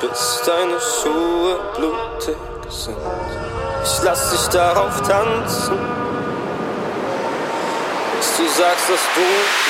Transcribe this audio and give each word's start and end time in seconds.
bis 0.00 0.42
deine 0.46 0.78
Schuhe 0.80 1.58
blutig 1.76 2.36
sind. 2.68 2.96
Ich 3.84 4.02
lass 4.02 4.30
dich 4.30 4.48
darauf 4.48 5.00
tanzen, 5.02 5.78
bis 8.16 8.36
du 8.36 8.48
sagst, 8.48 8.88
dass 8.88 9.00
du 9.14 9.20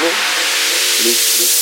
mich 0.04 1.04
liebst. 1.04 1.57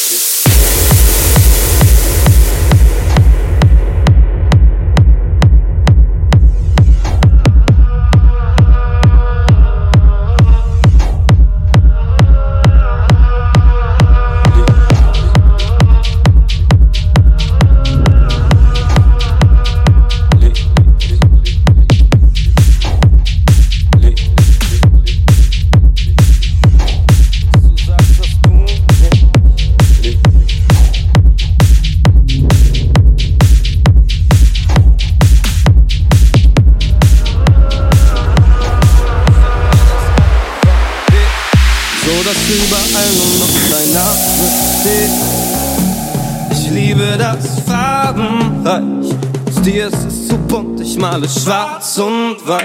Male 51.16 51.28
schwarz 51.30 51.96
und 51.96 52.36
weiß. 52.46 52.62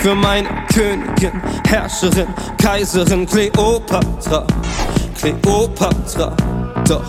Für 0.00 0.14
meine 0.14 0.46
Königin, 0.74 1.40
Herrscherin, 1.66 2.28
Kaiserin 2.60 3.26
Kleopatra, 3.26 4.44
Kleopatra. 5.18 6.32
Doch 6.86 7.04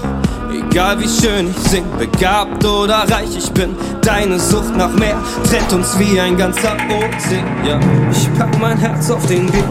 egal 0.53 0.99
wie 0.99 1.09
schön 1.09 1.49
ich 1.49 1.69
sing, 1.69 1.83
begabt 1.99 2.63
oder 2.63 2.99
reich 3.11 3.35
ich 3.37 3.51
bin, 3.51 3.75
deine 4.01 4.39
Sucht 4.39 4.75
nach 4.77 4.93
mehr 4.93 5.17
trennt 5.49 5.73
uns 5.73 5.99
wie 5.99 6.17
ein 6.17 6.37
ganzer 6.37 6.77
Ozean. 6.87 7.45
Ja, 7.65 7.79
ich 8.09 8.39
pack 8.39 8.57
mein 8.59 8.77
Herz 8.77 9.11
auf 9.11 9.25
den 9.25 9.51
Weg. 9.51 9.65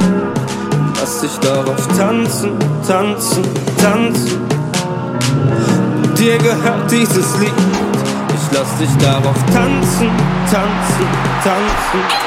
Lass 1.01 1.23
dich 1.23 1.39
darauf 1.39 1.89
tanzen, 1.97 2.51
tanzen, 2.87 3.43
tanzen. 3.83 4.41
Dir 6.19 6.37
gehört 6.37 6.91
dieses 6.91 7.39
Lied. 7.39 7.53
Ich 8.29 8.59
lass 8.59 8.77
dich 8.79 8.97
darauf 8.99 9.37
tanzen, 9.53 10.11
tanzen, 10.51 11.09
tanzen. 11.43 12.26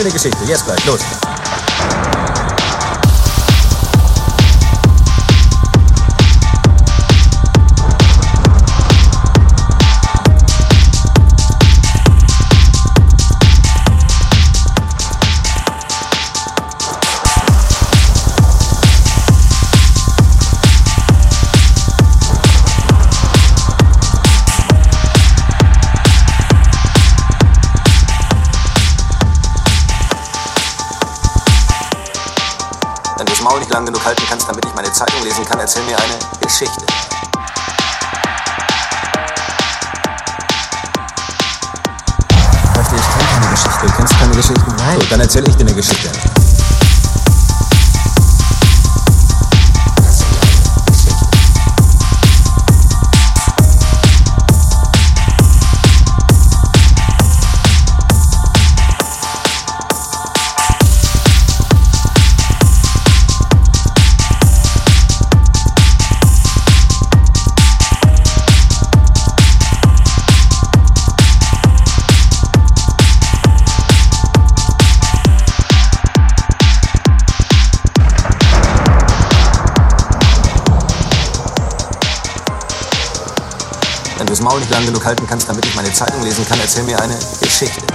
Mir 0.00 0.04
eine 0.04 0.12
Geschichte. 0.14 0.42
Jetzt 0.46 0.64
gleich. 0.64 0.82
Los. 0.86 1.09
Lang 84.70 84.86
genug 84.86 85.04
halten 85.04 85.26
kannst, 85.26 85.48
damit 85.48 85.64
ich 85.66 85.74
meine 85.74 85.92
Zeitung 85.92 86.22
lesen 86.22 86.46
kann, 86.46 86.58
erzähl 86.60 86.84
mir 86.84 86.98
eine 87.00 87.16
Geschichte. 87.40 87.89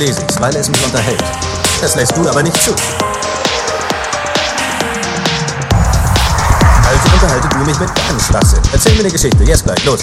Lese 0.00 0.22
ich 0.22 0.34
es, 0.34 0.40
weil 0.40 0.56
es 0.56 0.68
mich 0.68 0.82
unterhält. 0.84 1.22
Das 1.80 1.94
lässt 1.94 2.16
du 2.16 2.28
aber 2.28 2.42
nicht 2.42 2.56
zu. 2.62 2.72
Also 6.88 7.12
unterhalte 7.12 7.48
du 7.48 7.58
mich 7.58 7.78
mit 7.78 7.90
Schwachsinn. 8.26 8.60
Erzähl 8.72 8.94
mir 8.94 9.00
eine 9.00 9.10
Geschichte. 9.10 9.44
Jetzt 9.44 9.64
gleich. 9.64 9.84
Los. 9.84 10.00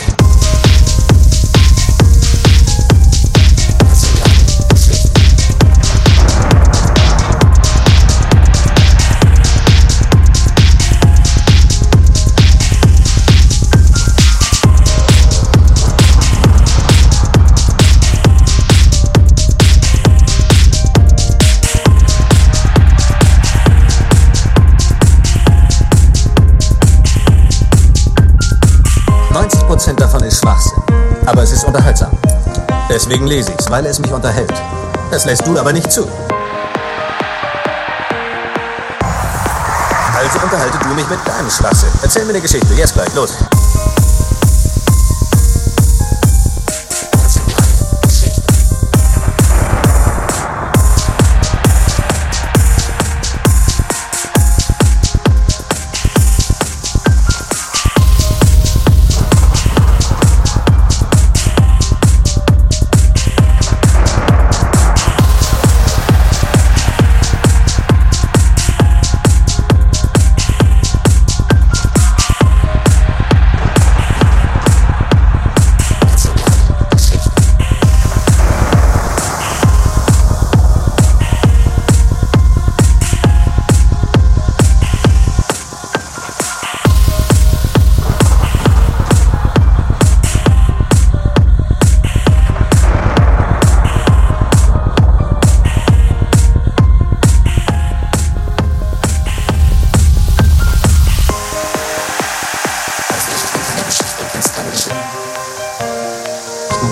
Deswegen 33.07 33.27
lese 33.27 33.53
ich 33.53 33.59
es, 33.59 33.71
weil 33.71 33.85
es 33.85 33.99
mich 33.99 34.11
unterhält. 34.11 34.51
Das 35.11 35.23
lässt 35.23 35.47
du 35.47 35.57
aber 35.57 35.71
nicht 35.71 35.89
zu. 35.89 36.01
Also 40.13 40.39
unterhalte 40.43 40.77
du 40.77 40.93
mich 40.93 41.09
mit 41.09 41.19
deinem 41.25 41.49
Schwachsinn. 41.49 41.87
Erzähl 42.01 42.25
mir 42.25 42.31
eine 42.31 42.41
Geschichte. 42.41 42.73
Jetzt 42.73 42.95
gleich. 42.95 43.15
Los. 43.15 43.37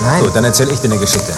Nein. 0.06 0.22
Gut, 0.22 0.36
dann 0.36 0.44
erzähl 0.44 0.70
ich 0.70 0.78
dir 0.78 0.84
eine 0.84 0.98
Geschichte. 1.00 1.32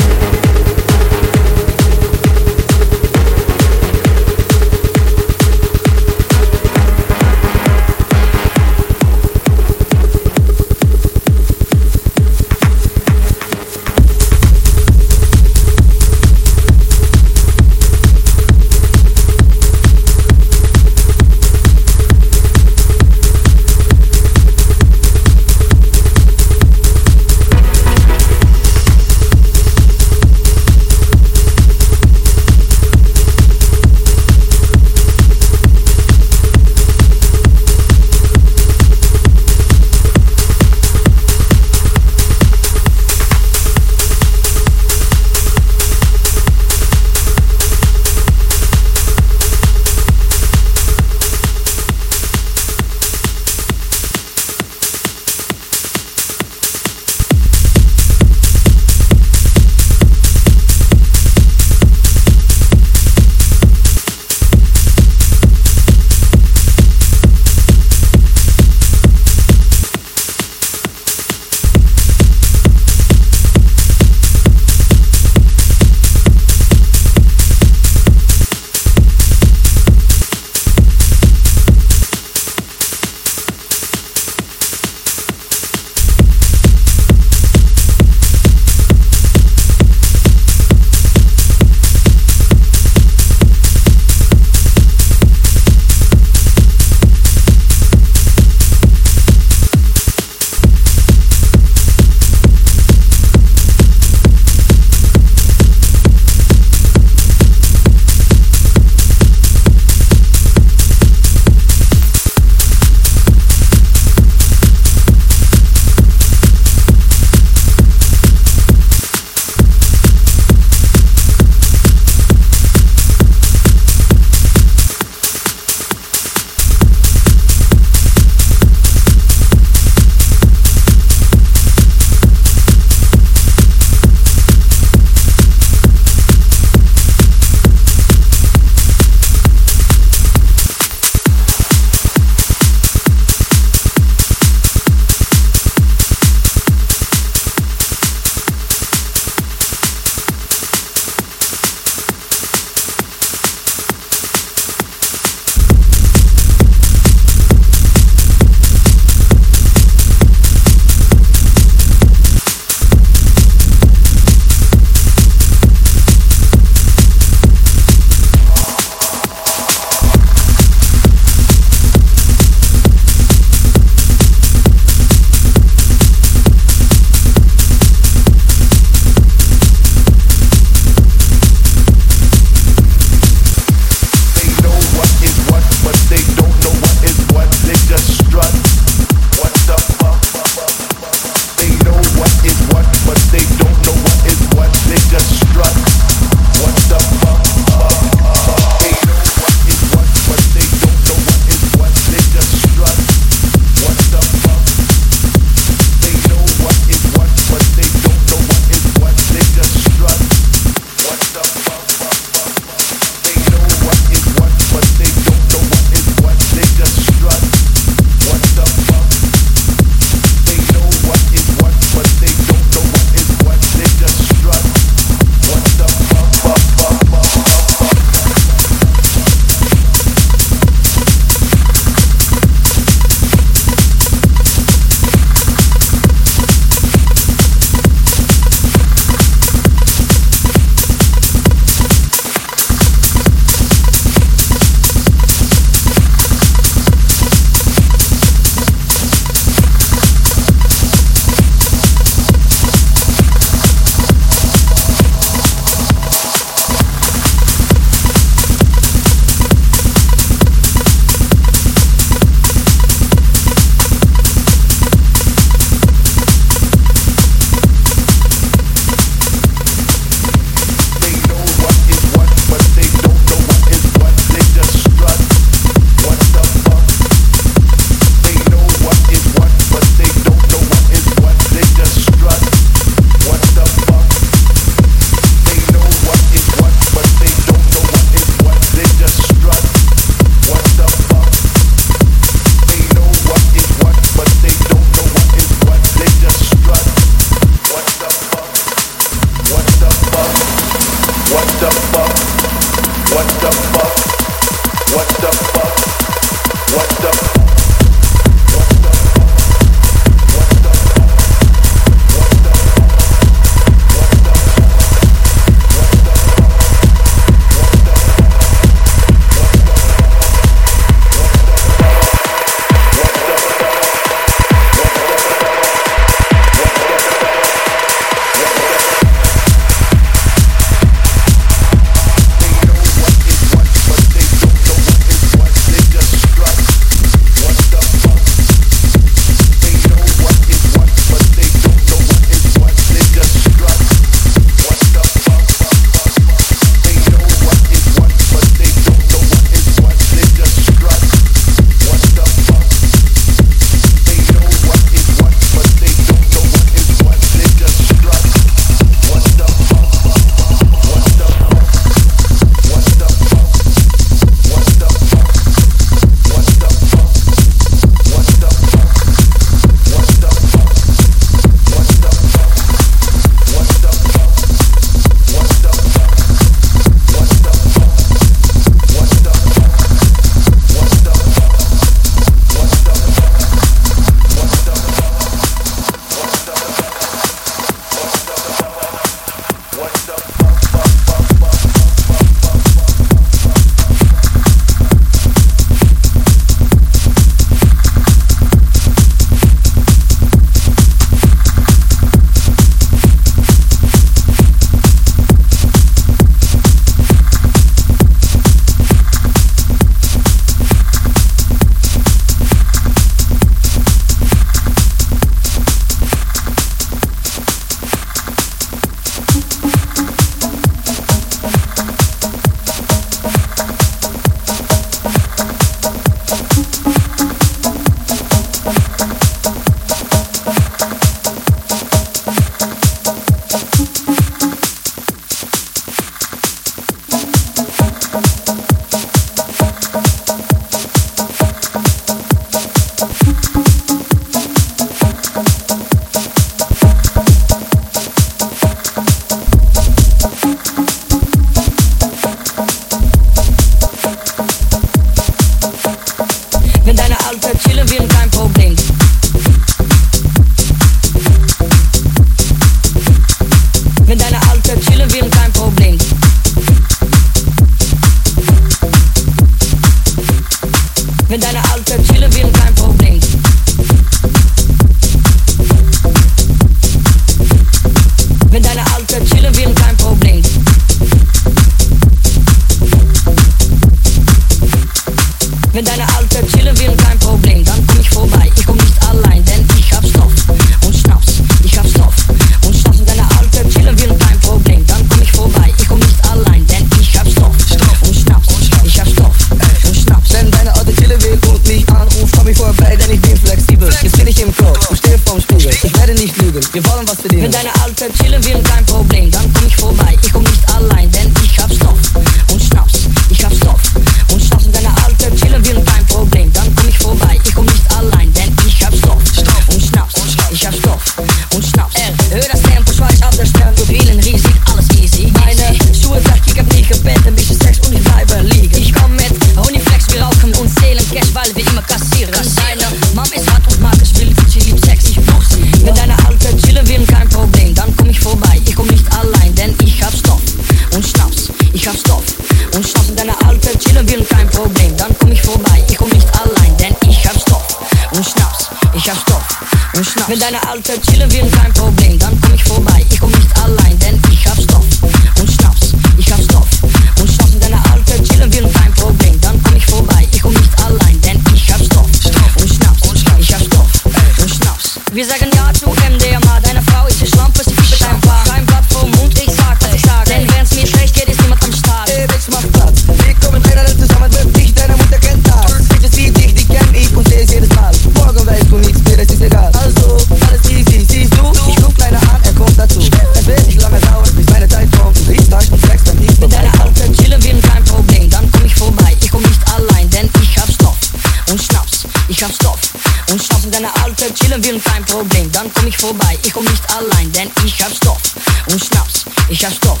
dabei, 596.32 596.38
ich 596.44 596.52
komm 596.52 596.64
nicht 596.64 596.82
allein, 596.94 597.32
denn 597.32 597.50
ich 597.64 597.82
hab 597.82 597.94
Stoff 597.94 598.20
und 598.66 598.82
Schnaps, 598.84 599.24
ich 599.48 599.64
hab 599.64 599.72
Stoff 599.72 600.00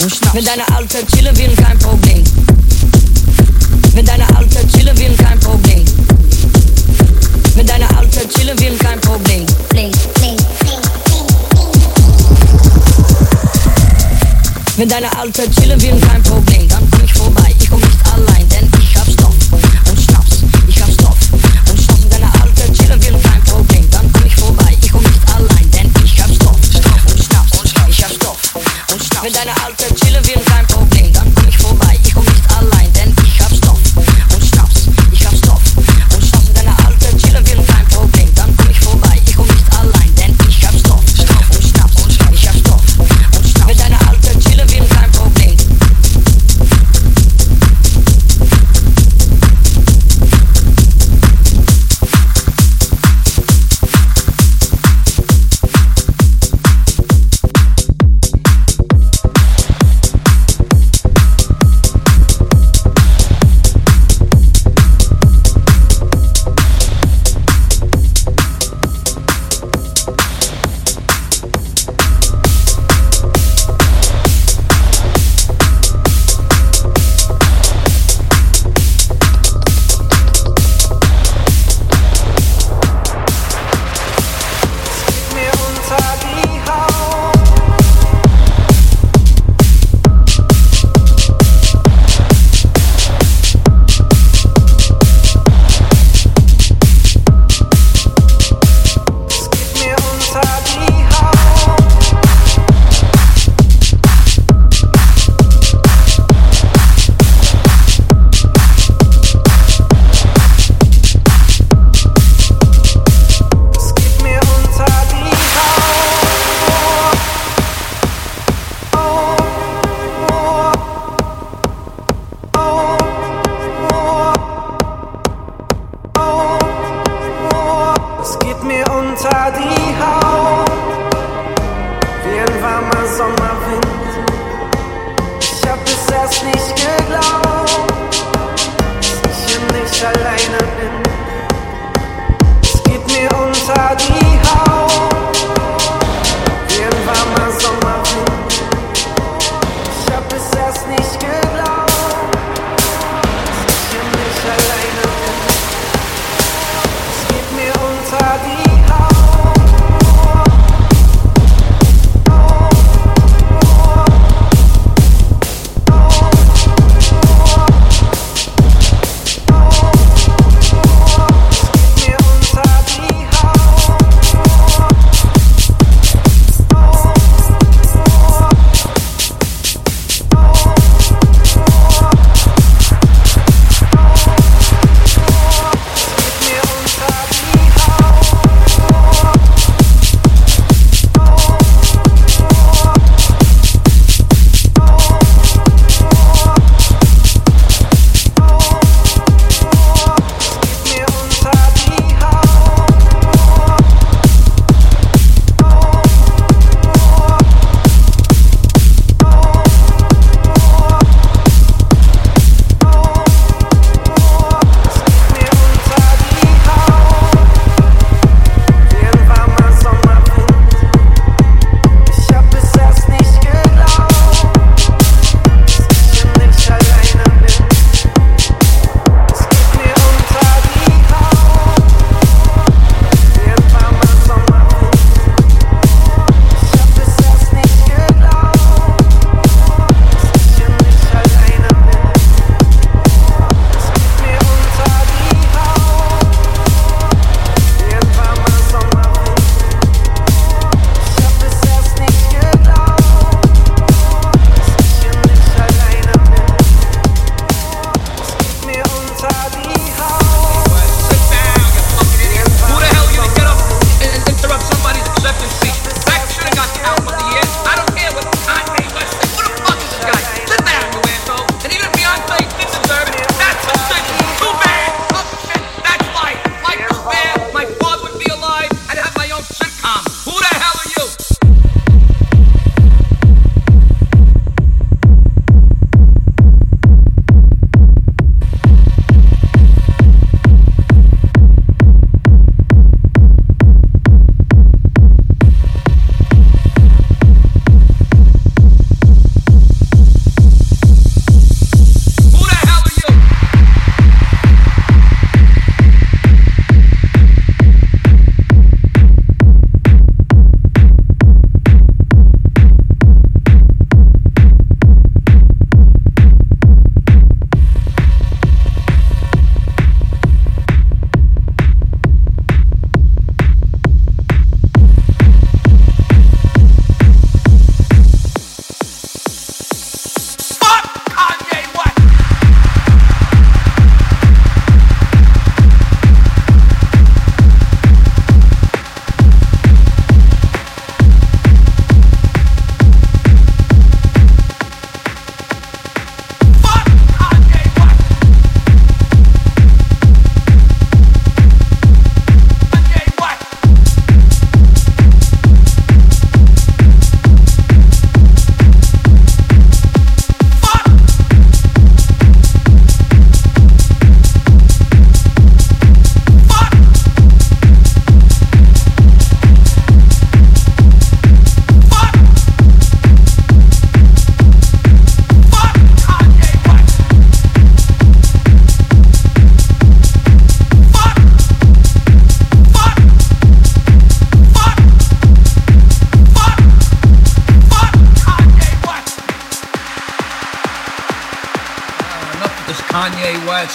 und 0.00 0.14
Schnaps. 0.14 0.34
Mit 0.34 0.46
deiner 0.46 0.76
alten 0.76 1.06
chillen 1.08 1.36
will 1.36 1.54
kein 1.56 1.78
Problem. 1.78 2.24
Mit 3.94 4.08
deiner 4.08 4.36
alten 4.36 4.68
chillen 4.72 4.98
will 4.98 5.16
kein 5.16 5.38
Problem. 5.40 5.84
Mit 7.54 7.68
deiner 7.68 7.96
alten 7.96 8.28
chillen 8.30 8.58
will 8.58 8.76
kein 8.76 9.00
Problem. 9.00 9.46
Bling, 9.70 9.92
bling, 10.14 10.36
Mit 14.78 14.90
deiner 14.90 15.18
alten 15.18 15.54
chillen 15.54 15.80
will 15.82 16.00
kein 16.00 16.22
Problem, 16.22 16.68
dann 16.68 16.90
komm 16.90 17.04
ich 17.04 17.12
vorbei. 17.12 17.54
Ich 17.58 17.68
Mit 29.22 29.36
deiner 29.36 29.61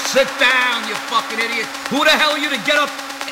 Sit 0.06 0.30
down, 0.38 0.88
you 0.88 0.96
fucking 1.10 1.40
idiot. 1.42 1.66
Who 1.90 2.06
the 2.06 2.14
hell 2.14 2.38
are 2.38 2.42
you 2.42 2.50
to 2.54 2.62
get 2.64 2.78
up 2.78 2.90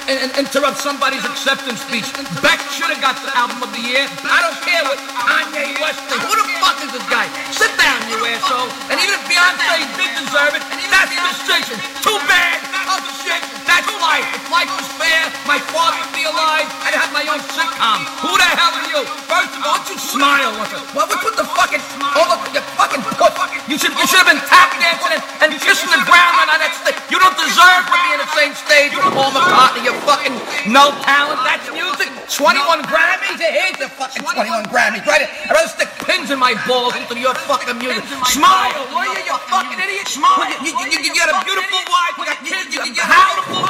and, 0.10 0.18
and 0.20 0.32
interrupt 0.38 0.78
somebody's 0.82 1.24
acceptance 1.24 1.82
speech? 1.82 2.10
Beck 2.42 2.60
should 2.74 2.90
have 2.90 3.02
got 3.02 3.16
the 3.22 3.32
album 3.38 3.62
of 3.62 3.70
the 3.72 3.82
year. 3.82 4.06
I 4.26 4.40
don't 4.42 4.60
care 4.66 4.84
what 4.86 5.00
Kanye 5.14 5.78
West 5.82 6.02
thinks. 6.10 6.26
Who 6.26 6.34
the 6.36 6.48
fuck 6.62 6.78
is 6.82 6.92
this 6.92 7.06
guy? 7.08 7.30
Sit 7.54 7.72
down, 7.78 8.00
you 8.10 8.18
asshole. 8.26 8.70
And 8.90 8.98
even 8.98 9.14
if 9.16 9.24
Beyonce 9.30 9.86
did 9.96 10.12
deserve 10.26 10.54
it, 10.58 10.64
that's 10.90 11.14
the 11.14 11.22
decision. 11.32 11.78
Too 12.02 12.20
bad. 12.26 12.60
Oh 12.90 13.00
shit. 13.24 13.65
That's 13.76 13.92
life. 14.00 14.24
If 14.32 14.48
life 14.48 14.72
was 14.72 14.88
fair, 14.96 15.28
my 15.44 15.60
father 15.76 16.00
would 16.00 16.16
be 16.16 16.24
alive. 16.24 16.64
I'd 16.88 16.96
have 16.96 17.12
my 17.12 17.28
own 17.28 17.44
sitcom. 17.52 18.08
Who 18.24 18.32
the 18.40 18.48
hell 18.56 18.72
are 18.72 18.88
you? 18.88 19.04
First 19.28 19.52
of 19.52 19.68
all, 19.68 19.76
don't 19.84 19.92
you 19.92 20.00
smile 20.00 20.56
a- 20.56 20.96
Well, 20.96 21.12
we 21.12 21.16
put 21.20 21.36
the 21.36 21.44
fucking 21.44 21.84
over 22.16 22.40
your 22.56 22.64
fucking 22.80 23.04
foot. 23.20 23.36
You 23.68 23.76
should 23.76 23.92
you 24.00 24.08
should 24.08 24.24
have 24.24 24.32
been 24.32 24.40
tap 24.48 24.72
dancing 24.80 25.20
and, 25.20 25.24
and 25.44 25.50
kissing 25.60 25.92
the 25.92 26.00
ground 26.08 26.48
on 26.48 26.56
that 26.56 26.72
stage. 26.80 26.96
You 27.12 27.20
don't 27.20 27.36
deserve 27.36 27.84
to 27.84 27.98
be 28.00 28.10
in 28.16 28.20
the 28.24 28.32
same 28.32 28.54
stage 28.56 28.96
with 28.96 29.12
Paul 29.12 29.36
McCartney. 29.36 29.84
You 29.84 29.92
fucking 30.08 30.32
no 30.72 30.96
talent. 31.04 31.44
That's 31.44 31.68
music. 31.76 32.08
21 32.32 32.88
Grammys. 32.88 33.38
Here's 33.44 33.76
the 33.82 33.90
fucking 33.92 34.24
21 34.24 34.72
Grammys. 34.72 35.04
Right. 35.04 35.28
I'd 35.28 35.52
rather 35.52 35.68
stick 35.68 35.92
pins 36.08 36.32
in 36.32 36.40
my 36.40 36.56
balls 36.64 36.96
into 36.96 37.20
your 37.20 37.36
fucking 37.50 37.76
music. 37.82 38.06
Smile, 38.32 38.72
will 38.96 39.04
you? 39.12 39.26
You 39.28 39.36
fucking 39.52 39.78
idiot. 39.82 40.08
Smile. 40.08 40.46
You, 40.64 40.72
you, 40.72 40.86
you, 40.96 41.00
you 41.10 41.12
got 41.18 41.34
a 41.34 41.38
beautiful 41.44 41.82
wife. 41.90 42.16
You 42.22 42.26
got 42.30 42.40
kids. 42.46 42.70
You, 42.70 42.94
got 42.94 43.10
beautiful 43.10 43.65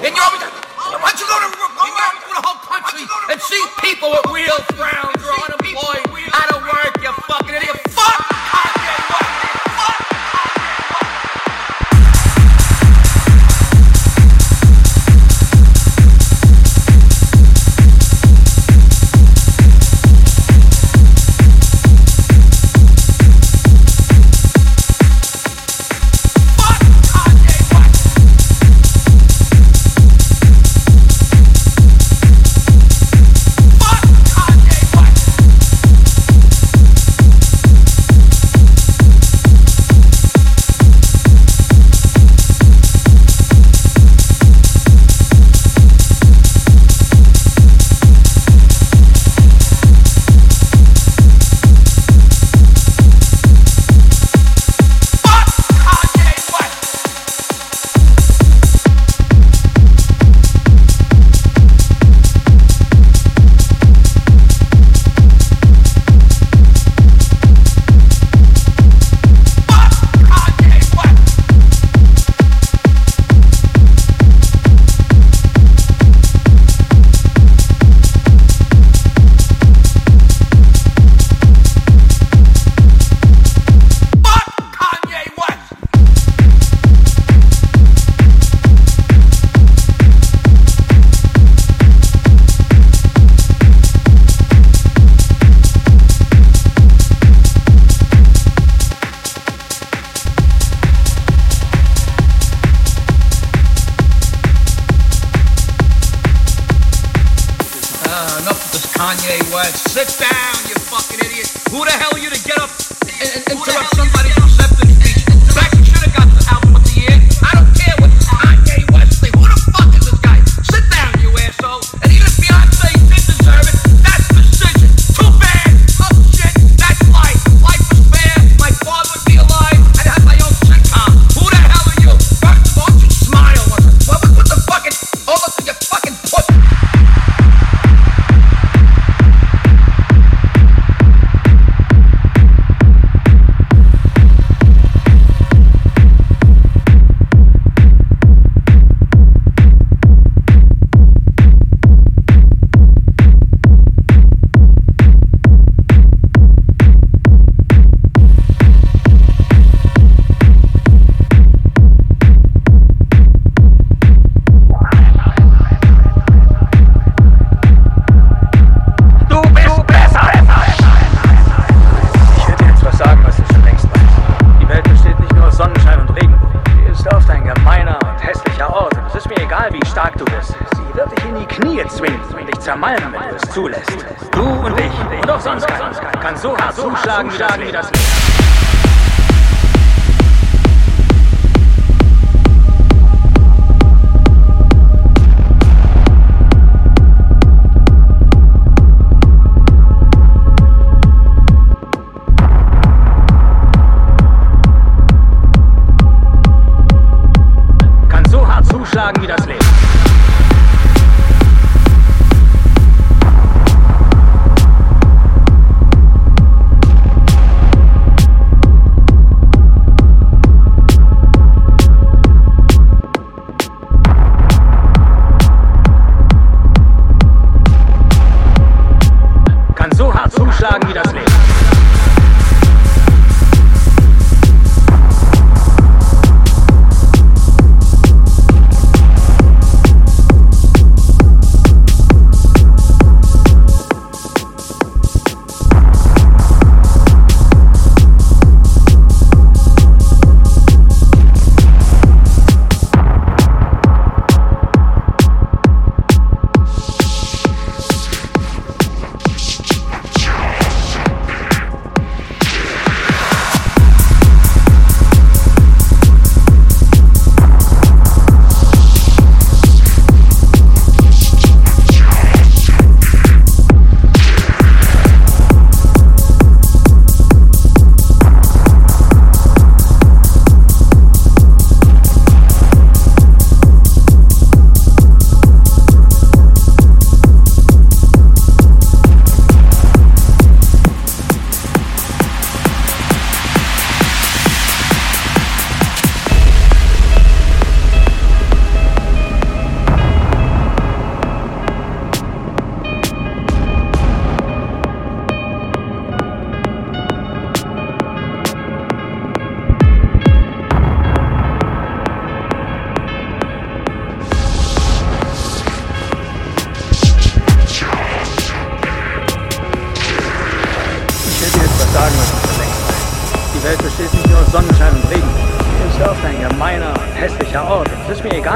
And 0.00 0.16
you're 0.16 0.24
always. 0.24 0.42
Why 0.80 1.12
don't 1.12 1.20
you 1.20 1.26
go 1.28 1.36
to, 1.44 1.48
the 1.50 2.42
whole 2.42 2.60
country 2.64 3.04
and 3.30 3.40
see 3.42 3.62
people 3.80 4.10
with 4.10 4.26
real 4.32 4.58
frowns 4.74 5.22
unemployed, 5.22 6.02
out 6.32 6.50
of 6.56 6.62
work, 6.62 6.96
you 7.02 7.12
fucking 7.28 7.54
idiot. 7.54 7.76
Fuck 7.90 8.39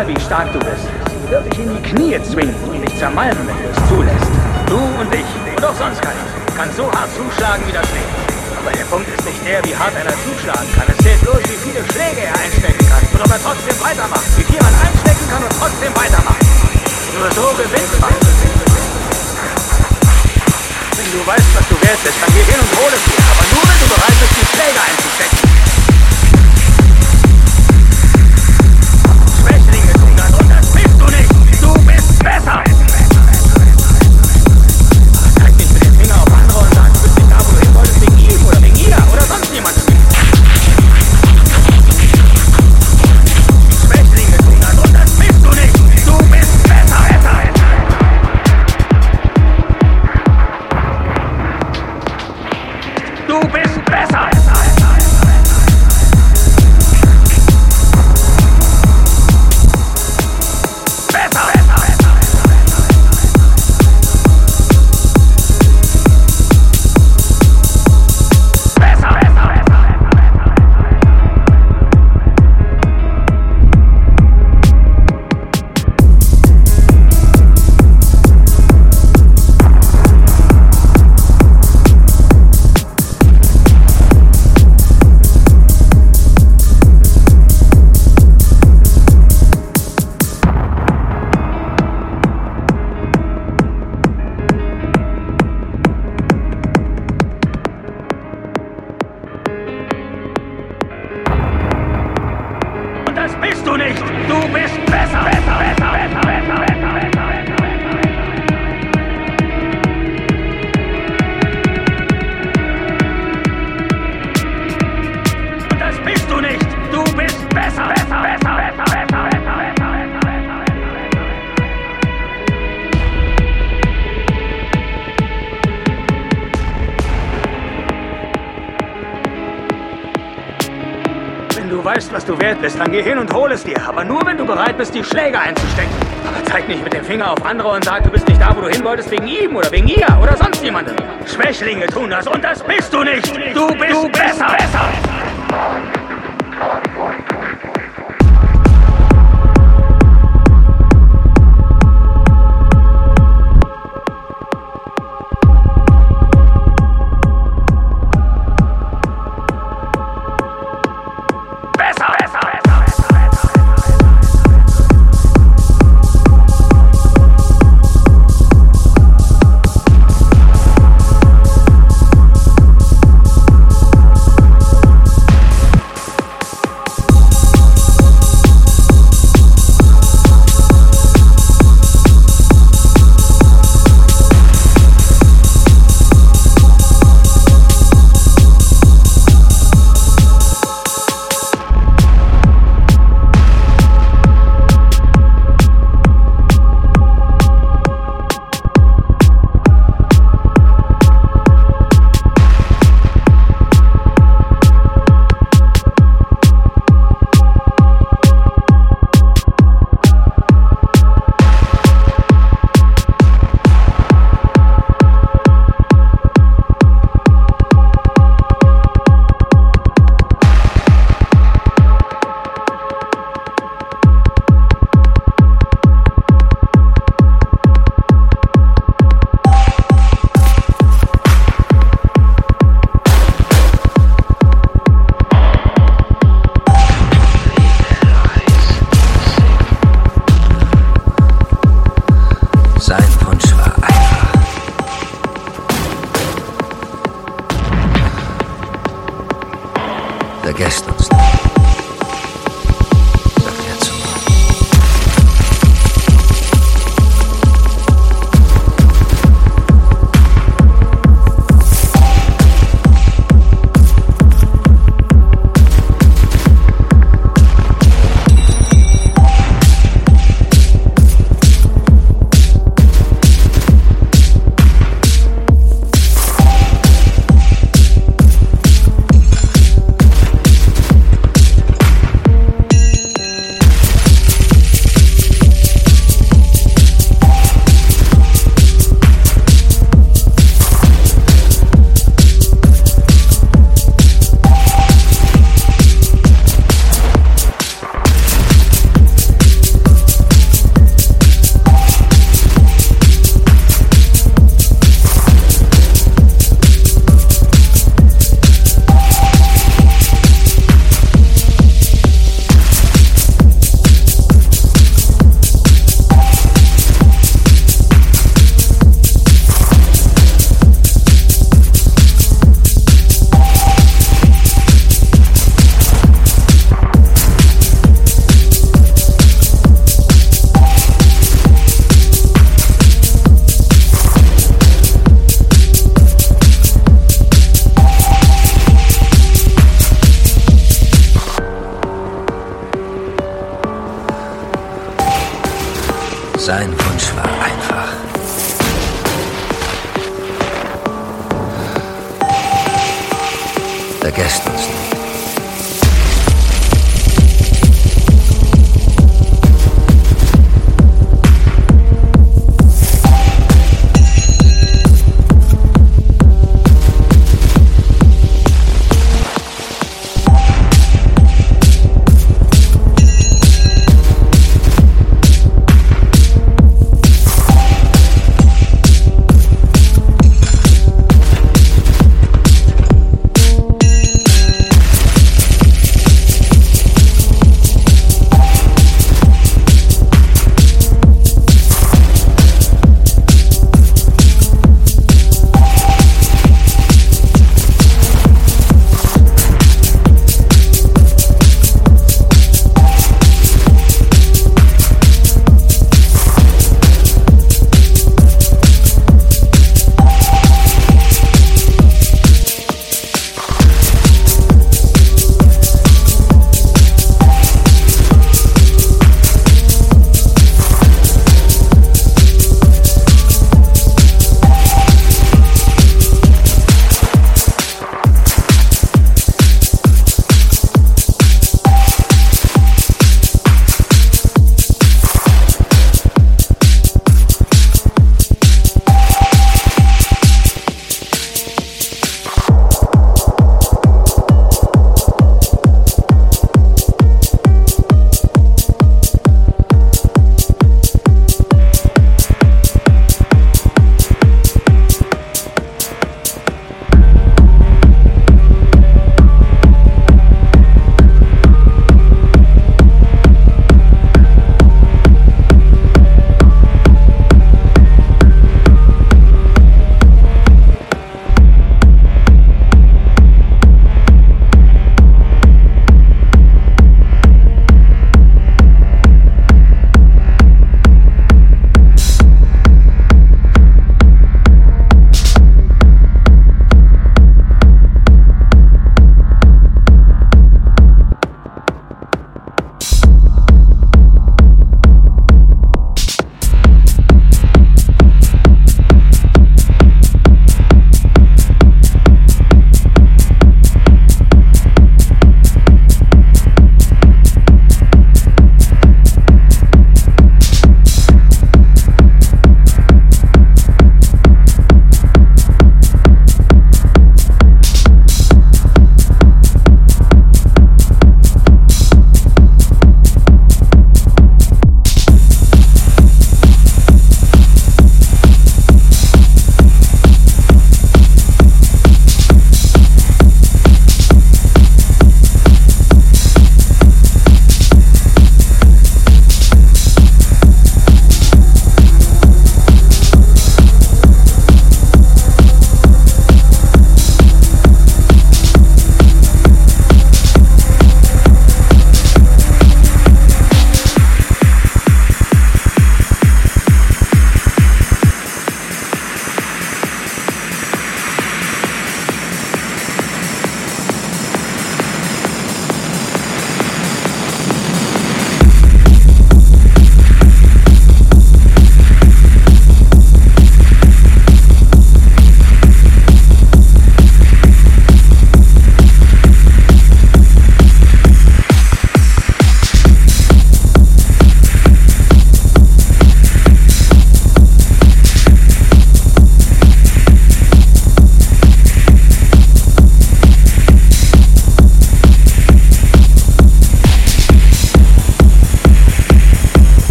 egal, 0.00 0.06
wie 0.08 0.20
stark 0.20 0.52
du 0.52 0.58
bist. 0.60 0.86
Sie 1.08 1.30
wird 1.30 1.44
dich 1.46 1.58
in 1.58 1.70
die 1.76 1.82
Knie 1.82 2.22
zwingen 2.22 2.54
und 2.64 2.80
dich 2.80 2.96
zermalmen, 2.98 3.46
wenn 3.46 3.56
du 3.56 3.68
es 3.68 3.88
zulässt. 3.88 4.32
Du 4.66 4.78
und 4.78 5.12
ich 5.12 5.26
und 5.56 5.64
auch 5.64 5.74
sonst 5.74 6.00
keiner 6.00 6.24
kann 6.56 6.68
so 6.76 6.90
hart 6.92 7.10
zuschlagen 7.16 7.62
wie 7.66 7.72
das 7.72 7.86
Leben. 7.92 8.14
Aber 8.60 8.72
der 8.72 8.84
Punkt 8.84 9.08
ist 9.08 9.24
nicht 9.24 9.40
der, 9.44 9.64
wie 9.64 9.74
hart 9.76 9.94
einer 9.96 10.16
zuschlagen 10.24 10.68
kann. 10.76 10.86
Es 10.88 10.98
zählt 11.02 11.20
bloß, 11.20 11.42
wie 11.48 11.60
viele 11.64 11.80
Schläge 11.92 12.28
er 12.28 12.34
einstecken 12.36 12.84
kann 12.88 13.02
und 13.12 13.20
ob 13.20 13.30
er 13.32 13.40
trotzdem 13.40 13.76
weitermacht. 13.80 14.28
Wie 14.36 14.44
viel 14.44 14.60
man 14.60 14.74
einstecken 14.84 15.26
kann 15.28 15.42
und 15.44 15.54
trotzdem 15.56 15.92
weitermacht. 15.96 16.44
Nur 17.16 17.28
so 17.32 17.46
gewinnt 17.56 17.94
man. 18.00 18.14
Wenn 20.96 21.08
du 21.12 21.20
weißt, 21.24 21.50
was 21.56 21.66
du 21.68 21.76
wert 21.80 22.00
bist, 22.04 22.18
dann 22.20 22.32
geh 22.36 22.44
hin 22.44 22.60
und 22.60 22.72
hol 22.76 22.90
es 22.92 23.02
dir. 23.08 23.20
Aber 23.32 23.44
nur, 23.52 23.64
wenn 23.64 23.78
du 23.80 23.86
bereit 23.88 24.16
bist, 24.20 24.34
die 24.36 24.48
Schläge 24.48 24.80
einzustecken. 24.80 25.49